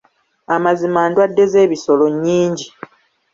[0.55, 2.67] Amazima ndwadde z'ebisolo nnyingi.